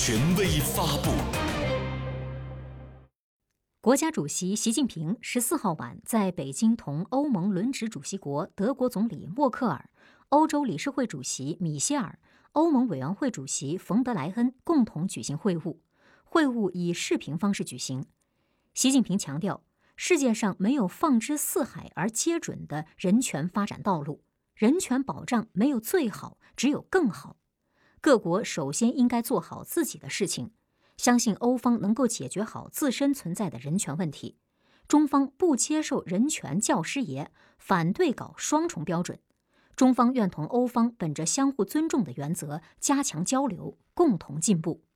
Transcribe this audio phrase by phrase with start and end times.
[0.00, 1.10] 权威发布。
[3.80, 9.90] 国家主席习近平十四号晚在北京同欧盟轮值主席国德国总理默克尔、
[10.28, 12.20] 欧洲理事会主席米歇尔、
[12.52, 15.78] 欧盟委员会主席冯德莱恩共同举行会晤。
[16.22, 18.06] 会晤以视频方式举行。
[18.74, 19.64] 习近平强调，
[19.96, 24.22] 世界上没有放之四海而皆准的人权发展道路，
[24.54, 27.34] 人权保障没有最好，只有更好。
[28.00, 30.52] 各国首先应该做好自己的事情。
[30.96, 34.36] 相信欧方能够解决好自身存在的人权问题，
[34.88, 39.20] 中方不接受人权教师爷，反对搞双重标准。
[39.76, 44.87] 中方愿同欧方本着相互尊重的原则，加强交流，共同进步。